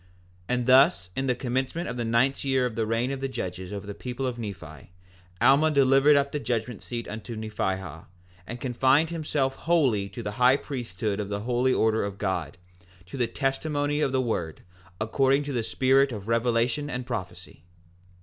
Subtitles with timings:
[0.49, 3.27] 4:20 And thus in the commencement of the ninth year of the reign of the
[3.27, 4.91] judges over the people of Nephi,
[5.39, 8.05] Alma delivered up the judgment seat to Nephihah,
[8.47, 12.57] and confined himself wholly to the high priesthood of the holy order of God,
[13.05, 14.63] to the testimony of the word,
[14.99, 17.63] according to the spirit of revelation and prophecy.